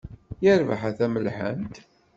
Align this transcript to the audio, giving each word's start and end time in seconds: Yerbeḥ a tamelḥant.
Yerbeḥ 0.43 0.81
a 0.89 0.91
tamelḥant. 0.97 1.75